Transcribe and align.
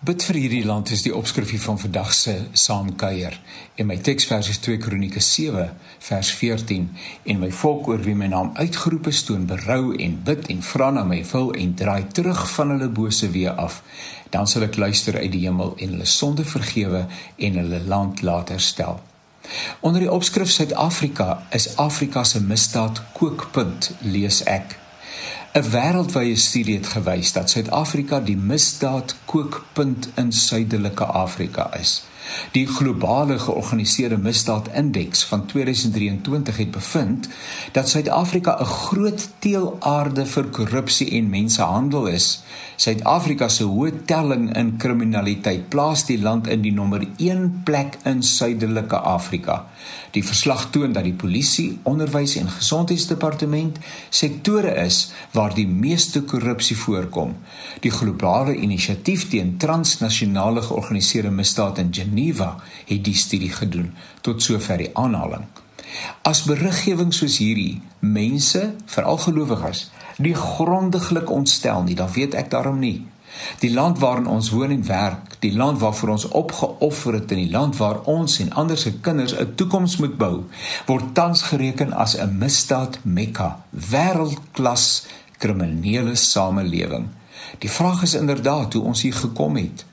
Bid 0.00 0.22
vir 0.24 0.36
hierdie 0.40 0.64
land 0.64 0.88
is 0.94 1.02
die 1.04 1.10
opskrifie 1.12 1.58
van 1.60 1.76
vandag 1.76 2.14
se 2.16 2.32
saamkuier. 2.56 3.34
En 3.76 3.84
my 3.90 3.98
teksvers 4.00 4.48
is 4.48 4.60
2 4.64 4.78
Kronieke 4.80 5.20
7 5.20 5.66
vers 6.06 6.30
14 6.38 6.86
en 7.28 7.42
my 7.42 7.50
volk 7.52 7.90
oor 7.92 8.00
wie 8.06 8.14
my 8.16 8.30
naam 8.32 8.48
uitgeroep 8.56 9.10
is 9.12 9.20
toon 9.28 9.44
berou 9.50 9.92
en 9.92 10.16
bid 10.24 10.48
en 10.56 10.64
vra 10.70 10.88
na 10.96 11.04
my 11.04 11.20
wil 11.34 11.52
en 11.52 11.76
draai 11.76 12.08
terug 12.16 12.40
van 12.54 12.72
hulle 12.72 12.88
bose 12.88 13.28
weë 13.28 13.52
af. 13.60 13.82
Dan 14.32 14.48
sal 14.48 14.64
ek 14.70 14.80
luister 14.80 15.20
uit 15.20 15.34
die 15.36 15.44
hemel 15.44 15.76
en 15.76 15.92
hulle 15.92 16.08
sonde 16.08 16.48
vergewe 16.48 17.04
en 17.36 17.60
hulle 17.60 17.84
land 17.84 18.24
laat 18.24 18.56
herstel. 18.56 19.02
Onder 19.84 20.00
die 20.00 20.12
opskrif 20.12 20.48
Suid-Afrika 20.48 21.42
is 21.52 21.74
Afrika 21.76 22.24
se 22.24 22.40
misdaad 22.40 23.04
kookpunt 23.20 23.92
lees 24.00 24.46
ek 24.48 24.80
'n 25.52 25.70
wêreldwye 25.70 26.36
studie 26.36 26.76
het 26.76 26.86
gewys 26.86 27.32
dat 27.32 27.50
Suid-Afrika 27.50 28.20
die 28.20 28.36
misdaad 28.36 29.16
kookpunt 29.24 30.08
in 30.14 30.32
Suidelike 30.32 31.04
Afrika 31.04 31.74
is. 31.74 32.02
Die 32.52 32.66
globale 32.66 33.38
georganiseerde 33.38 34.18
misdaadindeks 34.18 35.24
van 35.24 35.46
2023 35.46 36.56
het 36.56 36.70
bevind 36.70 37.28
dat 37.72 37.88
Suid-Afrika 37.88 38.58
'n 38.60 38.64
groot 38.64 39.28
teelaarde 39.38 40.26
vir 40.26 40.44
korrupsie 40.44 41.10
en 41.10 41.30
mensehandel 41.30 42.06
is. 42.06 42.42
Suid-Afrika 42.80 43.48
se 43.48 43.64
hoë 43.64 44.04
telling 44.08 44.56
in 44.56 44.76
kriminaliteit 44.76 45.68
plaas 45.68 46.06
die 46.08 46.20
land 46.20 46.46
in 46.48 46.62
die 46.62 46.72
nommer 46.72 47.02
1 47.16 47.62
plek 47.64 47.98
in 48.08 48.22
Suidelike 48.22 48.96
Afrika. 48.96 49.66
Die 50.10 50.24
verslag 50.24 50.70
toon 50.70 50.92
dat 50.92 51.04
die 51.04 51.14
polisie, 51.14 51.78
onderwys 51.82 52.38
en 52.40 52.48
gesondheidsdepartement 52.50 53.76
sektore 54.08 54.72
is 54.82 55.12
waar 55.36 55.54
die 55.54 55.66
meeste 55.68 56.22
korrupsie 56.22 56.76
voorkom. 56.76 57.36
Die 57.84 57.92
globale 57.94 58.56
inisiatief 58.56 59.28
teen 59.28 59.56
transnasionale 59.60 60.62
georganiseerde 60.62 61.30
misdaad 61.30 61.78
in 61.78 61.92
Geneva 62.10 62.56
het 62.86 63.04
die 63.06 63.14
studie 63.14 63.52
gedoen 63.54 63.92
tot 64.20 64.42
sover 64.42 64.82
die 64.82 64.90
aanhaling. 64.98 65.46
As 66.26 66.42
beriggewing 66.42 67.14
soos 67.14 67.38
hierdie 67.38 67.80
mense, 67.98 68.74
veral 68.90 69.18
gelowiges, 69.22 69.90
die 70.18 70.34
grondiglik 70.34 71.30
ontstel 71.30 71.82
nie, 71.86 71.94
dan 71.94 72.10
weet 72.14 72.34
ek 72.34 72.50
daarom 72.50 72.78
nie. 72.82 73.06
Die 73.62 73.70
land 73.70 73.98
waarin 74.02 74.26
ons 74.26 74.50
woon 74.50 74.74
en 74.74 74.82
werk, 74.86 75.36
die 75.38 75.52
land 75.54 75.78
waarvoor 75.78 76.14
ons 76.16 76.26
opgeoffer 76.28 77.20
het 77.20 77.30
in 77.30 77.44
die 77.44 77.52
land 77.52 77.78
waar 77.78 78.02
ons 78.10 78.40
en 78.42 78.52
ander 78.58 78.78
se 78.78 78.92
kinders 79.00 79.34
'n 79.38 79.54
toekoms 79.54 79.96
moet 80.02 80.16
bou, 80.18 80.44
word 80.86 81.14
tans 81.14 81.42
gereken 81.42 81.92
as 81.92 82.16
'n 82.18 82.38
misdaad 82.38 82.98
Mekka, 83.02 83.62
wêreldklas 83.70 85.06
kriminele 85.38 86.14
samelewing. 86.14 87.06
Die 87.58 87.70
vraag 87.70 88.02
is 88.02 88.14
inderdaad 88.14 88.72
hoe 88.72 88.82
ons 88.82 89.02
hier 89.02 89.14
gekom 89.14 89.56
het. 89.56 89.84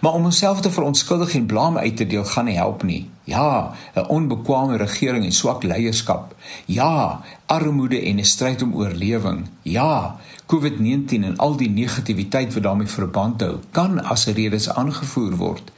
Maar 0.00 0.12
om 0.12 0.24
onsself 0.24 0.60
te 0.60 0.70
verontskuldig 0.70 1.34
en 1.34 1.46
blame 1.46 1.78
uit 1.78 1.96
te 1.96 2.06
deel 2.06 2.24
gaan 2.24 2.44
nie 2.44 2.56
help 2.56 2.82
nie. 2.82 3.10
Ja, 3.24 3.74
'n 3.94 4.08
onbekwame 4.08 4.76
regering 4.76 5.24
en 5.24 5.32
swak 5.32 5.62
leierskap. 5.62 6.34
Ja, 6.66 7.20
armoede 7.46 8.02
en 8.02 8.18
'n 8.18 8.24
stryd 8.24 8.62
om 8.62 8.74
oorlewing. 8.74 9.48
Ja, 9.62 10.16
COVID-19 10.46 11.24
en 11.24 11.36
al 11.36 11.56
die 11.56 11.70
negativiteit 11.70 12.54
wat 12.54 12.62
daarmee 12.62 12.86
verband 12.86 13.40
hou, 13.40 13.56
kan 13.70 14.04
as 14.04 14.26
redes 14.26 14.70
aangevoer 14.70 15.36
word. 15.36 15.72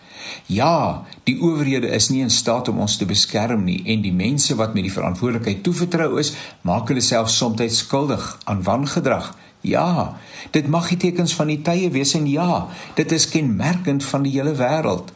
Ja, 0.46 1.04
die 1.22 1.40
owerhede 1.40 1.88
is 1.88 2.08
nie 2.08 2.20
in 2.20 2.30
staat 2.30 2.68
om 2.68 2.78
ons 2.84 2.96
te 2.96 3.06
beskerm 3.06 3.64
nie 3.64 3.82
en 3.84 4.02
die 4.04 4.12
mense 4.12 4.54
wat 4.54 4.74
met 4.74 4.86
die 4.86 4.92
verantwoordelikheid 4.92 5.62
toevertrou 5.62 6.18
is, 6.18 6.32
maak 6.60 6.88
hulle 6.88 7.04
self 7.04 7.30
soms 7.30 7.78
skuldig 7.78 8.38
aan 8.44 8.62
wangedrag. 8.62 9.34
Ja, 9.64 10.16
dit 10.52 10.66
mag 10.68 10.90
die 10.92 10.98
tekens 11.00 11.32
van 11.34 11.48
die 11.48 11.62
tye 11.64 11.88
wees 11.94 12.12
en 12.18 12.26
ja, 12.28 12.66
dit 12.98 13.12
is 13.16 13.28
kenmerkend 13.32 14.04
van 14.04 14.26
die 14.26 14.34
hele 14.36 14.52
wêreld. 14.58 15.08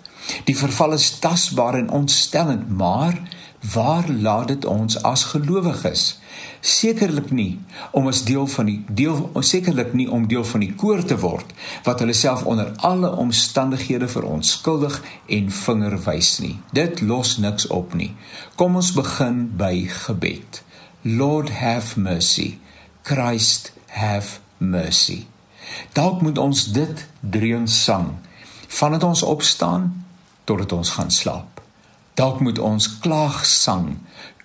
Die 0.48 0.56
verval 0.56 0.94
is 0.96 1.10
tasbaar 1.20 1.77
en 1.77 1.91
ontstellend, 1.92 2.70
maar 2.72 3.20
waar 3.72 4.08
laat 4.08 4.48
dit 4.48 4.64
ons 4.64 4.96
as 5.02 5.26
gelowiges? 5.34 6.06
Sekerlik 6.60 7.28
nie 7.31 7.58
om 7.92 8.08
as 8.08 8.22
deel 8.25 8.47
van 8.47 8.70
die 8.70 8.78
deel 8.88 9.20
sekerlik 9.44 9.92
nie 9.92 10.08
om 10.10 10.25
deel 10.31 10.44
van 10.48 10.64
die 10.64 10.72
koor 10.81 11.04
te 11.04 11.19
word 11.20 11.53
wat 11.87 12.00
hulle 12.00 12.16
self 12.16 12.44
onder 12.48 12.72
alle 12.88 13.10
omstandighede 13.20 14.08
verontskuldig 14.08 15.00
en 15.38 15.50
vinger 15.60 15.98
wys 16.06 16.38
nie. 16.41 16.56
Dit 16.72 17.03
los 17.04 17.37
niks 17.37 17.69
op 17.69 17.92
nie. 17.94 18.14
Kom 18.56 18.81
ons 18.81 18.94
begin 18.97 19.48
by 19.60 19.84
gebed. 20.06 20.62
Lord 21.03 21.58
have 21.60 22.00
mercy. 22.00 22.56
Christ 23.03 23.72
have 23.94 24.41
mercy. 24.59 25.26
Dalk 25.93 26.22
moet 26.22 26.38
ons 26.38 26.65
dit 26.72 27.06
dreun 27.21 27.69
sang 27.69 28.15
vandat 28.69 29.03
ons 29.03 29.22
opstaan 29.22 30.04
totdat 30.44 30.72
ons 30.72 30.91
gaan 30.91 31.10
slaap. 31.10 31.62
Dalk 32.15 32.41
moet 32.41 32.59
ons 32.59 32.99
klaag 32.99 33.44
sang, 33.47 33.97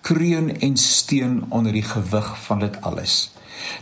kreun 0.01 0.51
en 0.59 0.77
steun 0.77 1.43
onder 1.49 1.73
die 1.73 1.83
gewig 1.83 2.27
van 2.45 2.59
dit 2.59 2.81
alles. 2.81 3.31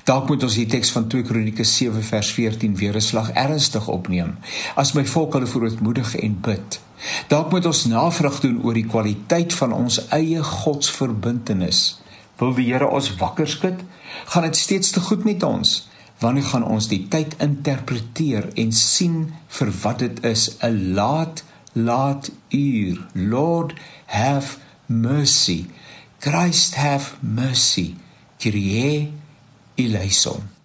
Dalk 0.05 0.27
moet 0.29 0.43
ons 0.43 0.55
die 0.55 0.67
teks 0.69 0.91
van 0.93 1.07
2 1.09 1.25
Kronieke 1.25 1.65
7 1.65 2.03
vers 2.03 2.31
14 2.31 2.75
weer 2.77 2.95
'n 2.95 3.01
slag 3.01 3.31
ernstig 3.31 3.87
opneem 3.87 4.37
as 4.75 4.93
my 4.93 5.05
volk 5.05 5.33
hulle 5.33 5.47
verootmoedig 5.47 6.15
en 6.15 6.39
bid. 6.41 6.79
Dalk 7.27 7.51
moet 7.51 7.65
ons 7.65 7.85
navraag 7.85 8.39
doen 8.39 8.63
oor 8.63 8.73
die 8.73 8.85
kwaliteit 8.85 9.53
van 9.53 9.73
ons 9.73 10.07
eie 10.07 10.43
godsverbintenis. 10.43 11.99
Wil 12.41 12.55
die 12.57 12.71
Here 12.71 12.87
ons 12.89 13.11
wakker 13.21 13.45
skud? 13.45 13.83
Gaan 14.33 14.47
dit 14.47 14.57
steeds 14.57 14.89
te 14.95 15.01
goed 15.05 15.23
met 15.27 15.43
ons? 15.45 15.75
Wanneer 16.21 16.47
gaan 16.49 16.65
ons 16.65 16.87
die 16.89 17.03
tyd 17.13 17.35
interpreteer 17.41 18.49
en 18.57 18.73
sien 18.73 19.27
vir 19.57 19.71
wat 19.83 20.01
dit 20.01 20.23
is, 20.25 20.57
'n 20.61 20.93
laat 20.97 21.43
laat 21.73 22.31
uur. 22.49 23.07
Lord 23.13 23.73
have 24.05 24.57
mercy. 24.85 25.65
Christ 26.19 26.75
have 26.75 27.15
mercy. 27.21 27.95
Kyrie 28.37 29.13
eleison. 29.75 30.60